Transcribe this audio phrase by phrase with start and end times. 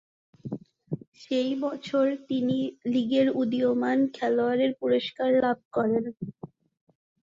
[1.19, 2.57] সেই বছর তিনি
[2.85, 6.03] লিগের উদীয়মান খেলোয়াড়ের পুরস্কার লাভ করেন।